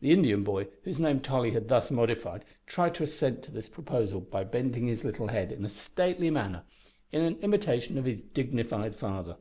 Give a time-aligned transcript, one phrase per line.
[0.00, 4.22] The Indian boy, whose name Tolly had thus modified, tried to assent to this proposal
[4.22, 6.62] by bending his little head in a stately manner,
[7.12, 9.36] in imitation of his dignified father.